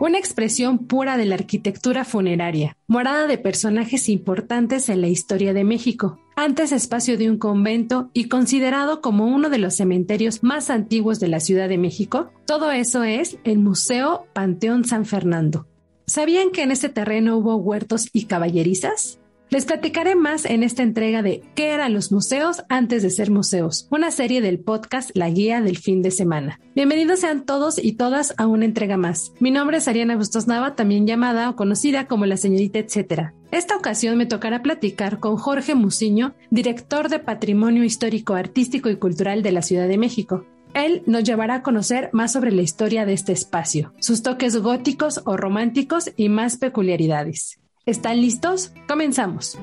[0.00, 5.64] Una expresión pura de la arquitectura funeraria, morada de personajes importantes en la historia de
[5.64, 11.18] México, antes espacio de un convento y considerado como uno de los cementerios más antiguos
[11.18, 15.66] de la Ciudad de México, todo eso es el Museo Panteón San Fernando.
[16.06, 19.18] ¿Sabían que en este terreno hubo huertos y caballerizas?
[19.50, 23.88] Les platicaré más en esta entrega de ¿Qué eran los museos antes de ser museos?
[23.90, 26.60] Una serie del podcast La Guía del Fin de Semana.
[26.74, 29.32] Bienvenidos sean todos y todas a una entrega más.
[29.40, 33.32] Mi nombre es Ariana Bustos Nava, también llamada o conocida como la señorita etcétera.
[33.50, 39.42] Esta ocasión me tocará platicar con Jorge Muciño, director de Patrimonio Histórico, Artístico y Cultural
[39.42, 40.44] de la Ciudad de México.
[40.74, 45.22] Él nos llevará a conocer más sobre la historia de este espacio, sus toques góticos
[45.24, 47.58] o románticos y más peculiaridades.
[47.88, 48.70] ¿Están listos?
[48.86, 49.58] Comenzamos.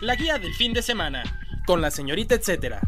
[0.00, 1.22] La guía del fin de semana,
[1.64, 2.80] con la señorita etcétera.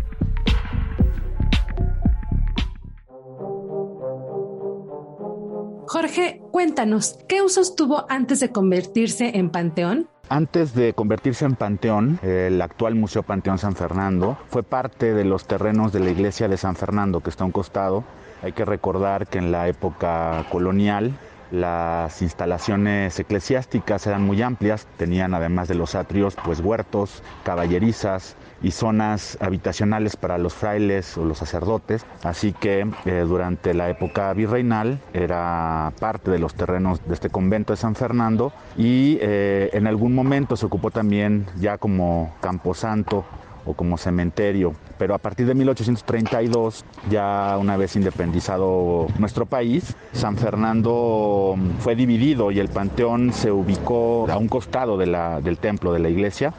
[5.87, 10.11] Jorge, cuéntanos, ¿qué usos tuvo antes de convertirse en panteón?
[10.31, 15.47] Antes de convertirse en panteón, el actual Museo Panteón San Fernando fue parte de los
[15.47, 18.05] terrenos de la iglesia de San Fernando, que está a un costado,
[18.43, 21.19] hay que recordar que en la época colonial
[21.51, 28.73] las instalaciones eclesiásticas eran muy amplias, tenían además de los atrios pues huertos, caballerizas y
[28.73, 35.01] zonas habitacionales para los frailes o los sacerdotes, así que eh, durante la época virreinal
[35.13, 40.15] era parte de los terrenos de este convento de San Fernando y eh, en algún
[40.15, 43.25] momento se ocupó también ya como camposanto
[43.69, 44.75] o como cementerio.
[44.99, 52.51] Pero a partir de 1832, ya una vez independizado nuestro país, San Fernando fue dividido
[52.51, 56.55] y el panteón se ubicó a un costado de la, del templo de la iglesia.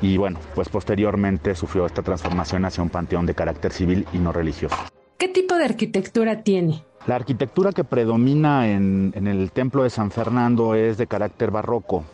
[0.00, 4.32] Y bueno, pues posteriormente sufrió esta transformación hacia un panteón de carácter civil y no
[4.32, 4.76] religioso.
[5.18, 6.84] ¿Qué tipo de arquitectura tiene?
[7.06, 12.04] La arquitectura que predomina en, en el templo de San Fernando es de carácter barroco,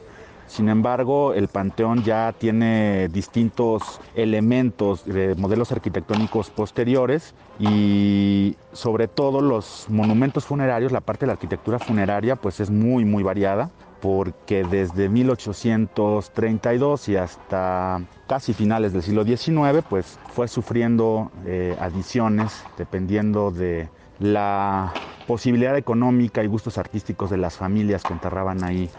[0.52, 9.40] sin embargo, el panteón ya tiene distintos elementos de modelos arquitectónicos posteriores y sobre todo
[9.40, 14.66] los monumentos funerarios, la parte de la arquitectura funeraria pues es muy muy variada porque
[14.66, 23.52] desde 1832 y hasta casi finales del siglo XIX pues fue sufriendo eh, adiciones dependiendo
[23.52, 28.90] de la posibilidad económica y gustos artísticos de las familias que enterraban ahí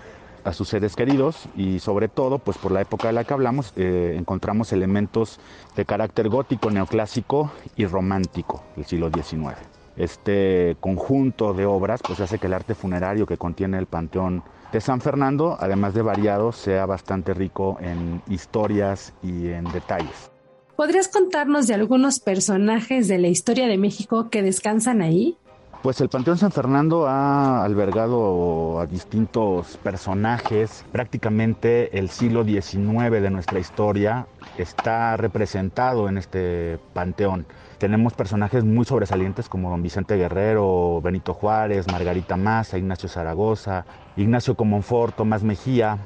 [0.44, 3.74] a sus seres queridos y sobre todo, pues por la época de la que hablamos,
[3.76, 5.40] eh, encontramos elementos
[5.76, 9.58] de carácter gótico, neoclásico y romántico del siglo XIX.
[9.96, 14.82] Este conjunto de obras pues hace que el arte funerario que contiene el Panteón de
[14.82, 20.32] San Fernando, además de variado, sea bastante rico en historias y en detalles.
[20.76, 25.38] ¿Podrías contarnos de algunos personajes de la historia de México que descansan ahí?
[25.84, 30.86] Pues el Panteón San Fernando ha albergado a distintos personajes.
[30.94, 34.28] Prácticamente el siglo XIX de nuestra historia
[34.58, 37.46] está representado en este panteón.
[37.80, 44.56] Tenemos personajes muy sobresalientes como don Vicente Guerrero, Benito Juárez, Margarita Maza, Ignacio Zaragoza, Ignacio
[44.56, 45.98] Comonfort, Tomás Mejía,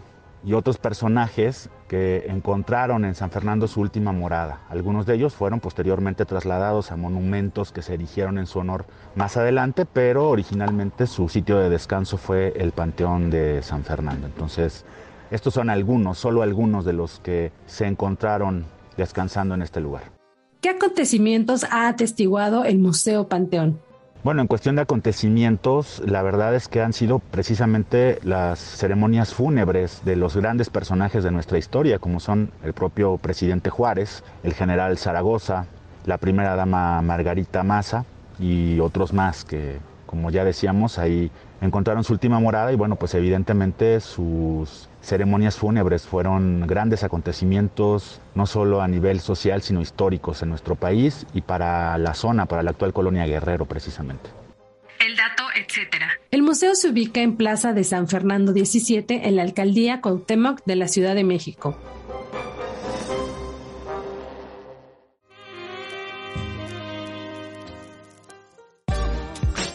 [0.44, 4.61] y otros personajes que encontraron en San Fernando su última morada.
[4.69, 9.37] Algunos de ellos fueron posteriormente trasladados a monumentos que se erigieron en su honor más
[9.37, 14.27] adelante, pero originalmente su sitio de descanso fue el Panteón de San Fernando.
[14.27, 14.85] Entonces,
[15.31, 18.65] estos son algunos, solo algunos de los que se encontraron
[18.97, 20.03] descansando en este lugar.
[20.62, 23.79] ¿Qué acontecimientos ha atestiguado el Museo Panteón?
[24.27, 30.01] Bueno, en cuestión de acontecimientos, la verdad es que han sido precisamente las ceremonias fúnebres
[30.03, 34.97] de los grandes personajes de nuestra historia, como son el propio presidente Juárez, el general
[34.97, 35.68] Zaragoza,
[36.06, 38.03] la primera dama Margarita Maza
[38.38, 41.31] y otros más que, como ya decíamos, ahí
[41.62, 48.45] encontraron su última morada y bueno, pues evidentemente sus ceremonias fúnebres fueron grandes acontecimientos, no
[48.45, 52.71] solo a nivel social, sino históricos en nuestro país y para la zona, para la
[52.71, 54.30] actual colonia Guerrero precisamente.
[55.00, 56.09] El dato, etcétera.
[56.30, 60.75] El museo se ubica en Plaza de San Fernando 17, en la alcaldía Cuauhtémoc de
[60.75, 61.77] la Ciudad de México.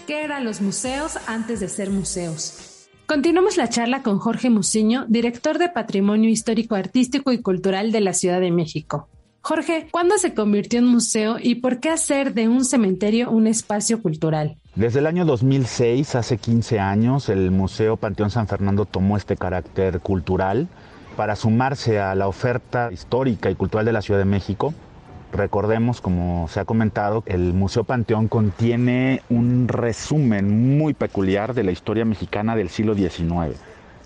[0.06, 2.71] ¿Qué eran los museos antes de ser museos?
[3.12, 8.14] Continuamos la charla con Jorge Muciño, director de Patrimonio Histórico Artístico y Cultural de la
[8.14, 9.06] Ciudad de México.
[9.43, 14.00] Jorge, ¿cuándo se convirtió en museo y por qué hacer de un cementerio un espacio
[14.00, 14.56] cultural?
[14.76, 20.00] Desde el año 2006, hace 15 años, el Museo Panteón San Fernando tomó este carácter
[20.00, 20.69] cultural
[21.14, 24.73] para sumarse a la oferta histórica y cultural de la Ciudad de México.
[25.32, 31.73] Recordemos, como se ha comentado, el Museo Panteón contiene un resumen muy peculiar de la
[31.73, 33.58] historia mexicana del siglo XIX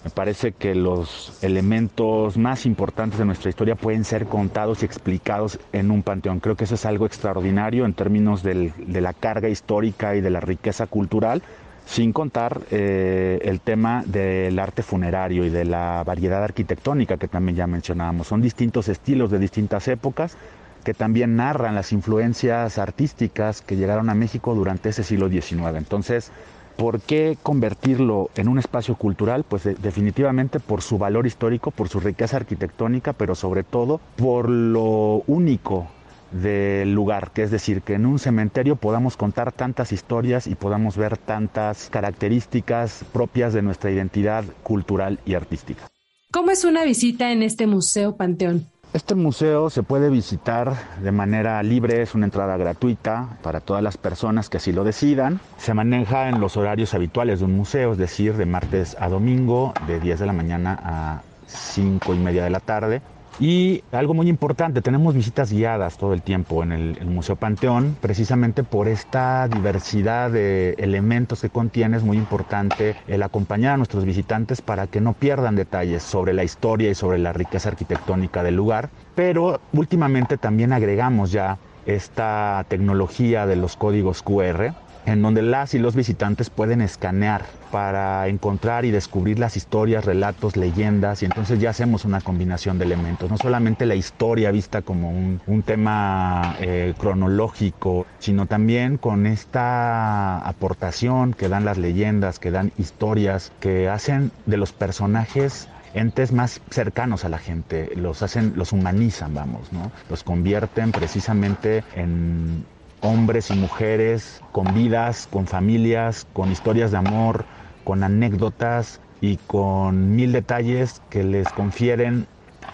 [0.06, 5.58] me parece que los elementos más importantes de nuestra historia pueden ser contados y explicados
[5.73, 6.38] en un panteón.
[6.38, 10.38] Creo que eso es algo extraordinario en términos de la carga histórica y de la
[10.38, 11.43] riqueza cultural,
[11.87, 17.56] sin contar eh, el tema del arte funerario y de la variedad arquitectónica que también
[17.56, 18.29] ya mencionábamos.
[18.29, 20.37] Son distintos estilos de distintas épocas
[20.86, 25.74] que también narran las influencias artísticas que llegaron a México durante ese siglo XIX.
[25.74, 26.30] Entonces,
[26.76, 29.44] ¿Por qué convertirlo en un espacio cultural?
[29.48, 35.22] Pues definitivamente por su valor histórico, por su riqueza arquitectónica, pero sobre todo por lo
[35.26, 35.88] único
[36.32, 40.98] del lugar, que es decir, que en un cementerio podamos contar tantas historias y podamos
[40.98, 45.88] ver tantas características propias de nuestra identidad cultural y artística.
[46.30, 48.66] ¿Cómo es una visita en este museo Panteón?
[48.92, 53.98] Este museo se puede visitar de manera libre, es una entrada gratuita para todas las
[53.98, 55.40] personas que así lo decidan.
[55.58, 59.74] Se maneja en los horarios habituales de un museo, es decir, de martes a domingo,
[59.78, 63.02] de 10 de la mañana a 5 y media de la tarde.
[63.38, 68.64] Y algo muy importante, tenemos visitas guiadas todo el tiempo en el, Museo Panteón, precisamente
[68.64, 74.62] por esta diversidad de elementos que contiene, es muy importante el acompañar a nuestros visitantes
[74.62, 78.90] para que no pierdan detalles sobre la historia y sobre la riqueza arquitectónica del lugar,
[79.14, 84.74] pero últimamente también agregamos ya esta tecnología de los códigos QR
[85.06, 90.56] en donde las y los visitantes pueden escanear para encontrar y descubrir las historias, relatos,
[90.56, 95.11] leyendas, y entonces ya hacemos una combinación de elementos, no solamente la historia vista como
[95.11, 102.73] un, tema eh, cronológico, sino también con esta aportación que dan las leyendas, que dan
[102.79, 108.73] historias, que hacen de los personajes entes más cercanos a la gente, los hacen, los
[108.73, 109.91] humanizan, vamos, ¿no?
[110.11, 112.64] Los convierten precisamente en
[113.00, 117.46] hombres y mujeres con vidas, con familias, con historias de amor,
[117.84, 122.28] con anécdotas y con mil detalles que les confieren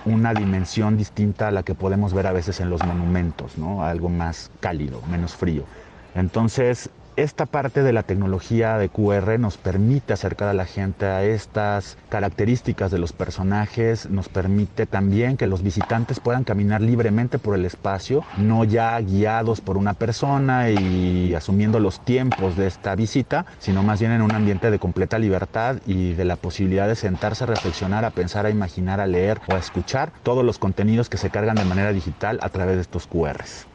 [0.05, 3.85] una dimensión distinta a la que podemos ver a veces en los monumentos, ¿no?
[3.85, 5.69] Algo más cálido, menos frío.
[6.15, 11.23] Entonces, esta parte de la tecnología de QR nos permite acercar a la gente a
[11.25, 17.55] estas características de los personajes, nos permite también que los visitantes puedan caminar libremente por
[17.55, 23.45] el espacio, no ya guiados por una persona y asumiendo los tiempos de esta visita,
[23.59, 27.45] sino más bien en un ambiente de completa libertad y de la posibilidad de sentarse
[27.45, 31.19] a reflexionar, a pensar, a imaginar, a leer o a escuchar todos los contenidos que
[31.19, 33.72] se cargan de manera digital a través de estos QRs.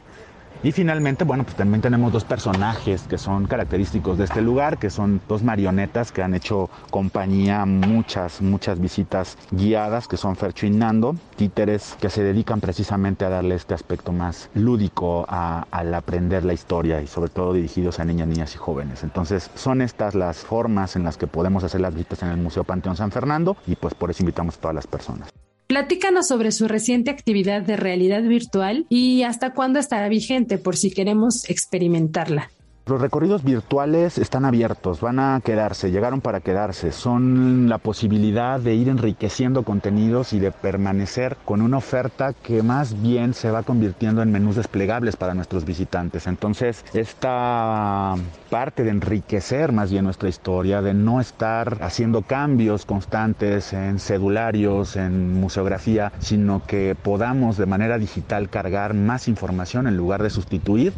[0.60, 4.90] Y finalmente, bueno, pues también tenemos dos personajes que son característicos de este lugar, que
[4.90, 10.70] son dos marionetas que han hecho compañía muchas, muchas visitas guiadas, que son Fercho y
[10.70, 16.54] Nando, títeres que se dedican precisamente a darle este aspecto más lúdico al aprender la
[16.54, 19.04] historia y sobre todo dirigidos a niñas, niñas y jóvenes.
[19.04, 22.64] Entonces, son estas las formas en las que podemos hacer las visitas en el Museo
[22.64, 25.28] Panteón San Fernando y pues por eso invitamos a todas las personas.
[25.78, 30.90] Platícanos sobre su reciente actividad de realidad virtual y hasta cuándo estará vigente por si
[30.90, 32.50] queremos experimentarla.
[32.88, 36.90] Los recorridos virtuales están abiertos, van a quedarse, llegaron para quedarse.
[36.90, 43.02] Son la posibilidad de ir enriqueciendo contenidos y de permanecer con una oferta que más
[43.02, 46.26] bien se va convirtiendo en menús desplegables para nuestros visitantes.
[46.26, 48.14] Entonces, esta
[48.48, 54.96] parte de enriquecer más bien nuestra historia, de no estar haciendo cambios constantes en cedularios,
[54.96, 60.94] en museografía, sino que podamos de manera digital cargar más información en lugar de sustituir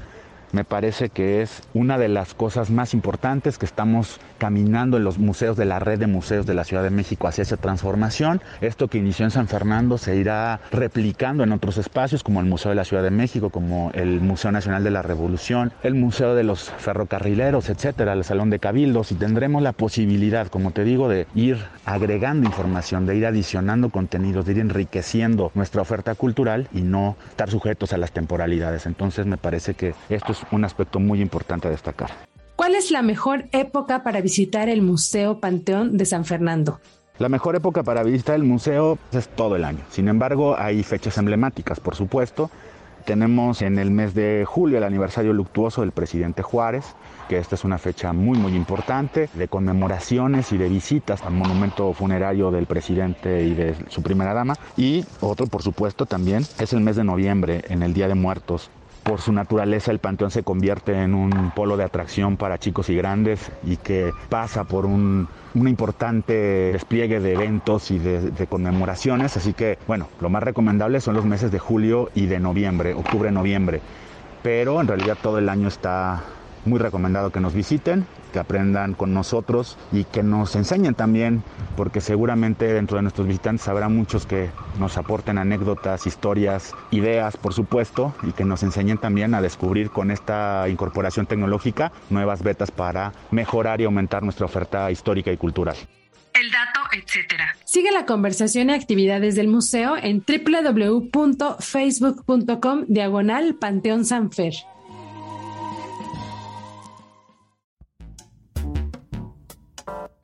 [0.53, 5.19] me parece que es una de las cosas más importantes que estamos caminando en los
[5.19, 8.41] museos de la red de museos de la Ciudad de México hacia esa transformación.
[8.61, 12.71] Esto que inició en San Fernando se irá replicando en otros espacios como el Museo
[12.71, 16.45] de la Ciudad de México, como el Museo Nacional de la Revolución, el Museo de
[16.45, 21.27] los Ferrocarrileros, etcétera, el Salón de Cabildos y tendremos la posibilidad, como te digo, de
[21.35, 27.17] ir agregando información, de ir adicionando contenidos, de ir enriqueciendo nuestra oferta cultural y no
[27.29, 28.87] estar sujetos a las temporalidades.
[28.87, 32.11] Entonces me parece que esto es un aspecto muy importante a destacar.
[32.57, 36.79] ¿Cuál es la mejor época para visitar el Museo Panteón de San Fernando?
[37.21, 39.81] La mejor época para visitar el museo es todo el año.
[39.91, 42.51] Sin embargo, hay fechas emblemáticas, por supuesto.
[43.05, 46.95] Tenemos en el mes de julio el aniversario luctuoso del presidente Juárez,
[47.29, 51.93] que esta es una fecha muy muy importante de conmemoraciones y de visitas al monumento
[51.93, 54.55] funerario del presidente y de su primera dama.
[54.79, 58.71] Y otro, por supuesto, también es el mes de noviembre, en el Día de Muertos,
[59.11, 62.95] por su naturaleza el panteón se convierte en un polo de atracción para chicos y
[62.95, 66.33] grandes y que pasa por un, importante
[66.73, 69.37] despliegue de eventos y de, de, conmemoraciones.
[69.37, 73.81] Así que, bueno, lo más recomendable son los meses de julio y de noviembre, octubre-noviembre.
[74.45, 76.23] Pero en realidad todo el año está
[76.65, 81.43] muy recomendado que nos visiten, que aprendan con nosotros y que nos enseñen también,
[81.77, 87.55] porque seguramente dentro de nuestros visitantes habrá muchos que nos aporten anécdotas, historias, ideas, por
[87.55, 93.13] supuesto, y que nos enseñen también a descubrir con esta incorporación tecnológica nuevas betas para
[93.31, 95.77] mejorar y aumentar nuestra oferta histórica y cultural
[96.41, 97.55] el dato, etcétera.
[97.65, 104.55] Sigue la conversación y actividades del museo en www.facebook.com diagonal Panteón Sanfer.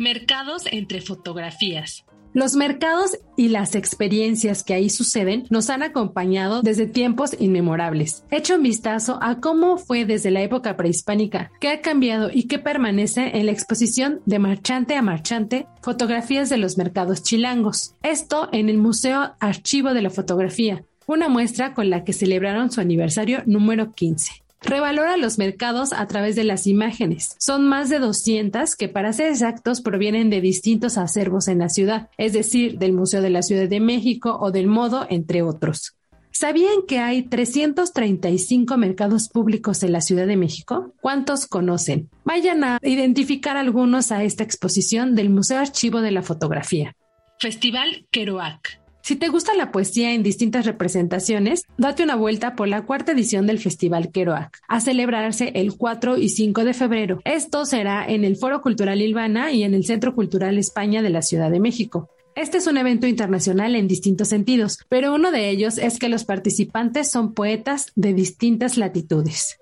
[0.00, 2.04] Mercados entre fotografías.
[2.32, 8.24] Los mercados y las experiencias que ahí suceden nos han acompañado desde tiempos inmemorables.
[8.30, 12.60] Hecho un vistazo a cómo fue desde la época prehispánica, qué ha cambiado y qué
[12.60, 17.94] permanece en la exposición de marchante a marchante, fotografías de los mercados chilangos.
[18.02, 22.80] Esto en el Museo Archivo de la Fotografía, una muestra con la que celebraron su
[22.80, 24.44] aniversario número 15.
[24.62, 27.34] Revalora los mercados a través de las imágenes.
[27.38, 32.08] Son más de 200 que para ser exactos provienen de distintos acervos en la ciudad,
[32.18, 35.96] es decir, del Museo de la Ciudad de México o del Modo, entre otros.
[36.30, 40.94] ¿Sabían que hay 335 mercados públicos en la Ciudad de México?
[41.00, 42.08] ¿Cuántos conocen?
[42.24, 46.96] Vayan a identificar algunos a esta exposición del Museo Archivo de la Fotografía.
[47.38, 48.79] Festival Kerouac.
[49.02, 53.46] Si te gusta la poesía en distintas representaciones, date una vuelta por la cuarta edición
[53.46, 57.20] del Festival Kerouac, a celebrarse el 4 y 5 de febrero.
[57.24, 61.22] Esto será en el Foro Cultural Ilvana y en el Centro Cultural España de la
[61.22, 62.10] Ciudad de México.
[62.36, 66.24] Este es un evento internacional en distintos sentidos, pero uno de ellos es que los
[66.24, 69.59] participantes son poetas de distintas latitudes.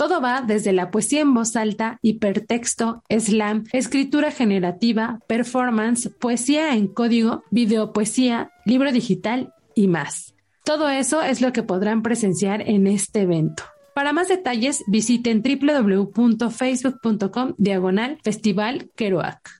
[0.00, 6.88] Todo va desde la poesía en voz alta, hipertexto, slam, escritura generativa, performance, poesía en
[6.88, 10.34] código, videopoesía, libro digital y más.
[10.64, 13.62] Todo eso es lo que podrán presenciar en este evento.
[13.94, 19.59] Para más detalles, visiten www.facebook.com diagonal Festival Kerouac.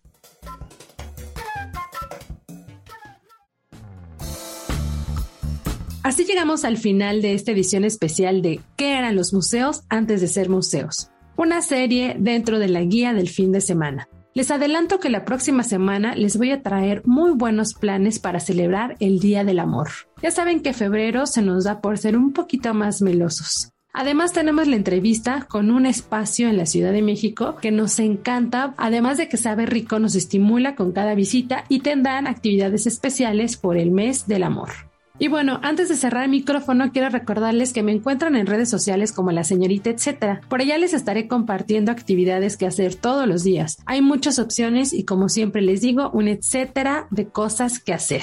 [6.10, 10.26] Así llegamos al final de esta edición especial de ¿Qué eran los museos antes de
[10.26, 11.08] ser museos?
[11.36, 14.08] Una serie dentro de la guía del fin de semana.
[14.34, 18.96] Les adelanto que la próxima semana les voy a traer muy buenos planes para celebrar
[18.98, 19.90] el Día del Amor.
[20.20, 23.70] Ya saben que febrero se nos da por ser un poquito más melosos.
[23.92, 28.74] Además tenemos la entrevista con un espacio en la Ciudad de México que nos encanta,
[28.78, 33.76] además de que sabe rico, nos estimula con cada visita y tendrán actividades especiales por
[33.76, 34.89] el mes del amor.
[35.20, 39.12] Y bueno, antes de cerrar el micrófono, quiero recordarles que me encuentran en redes sociales
[39.12, 40.40] como la señorita etcétera.
[40.48, 43.76] Por allá les estaré compartiendo actividades que hacer todos los días.
[43.84, 48.22] Hay muchas opciones y como siempre les digo, un etcétera de cosas que hacer.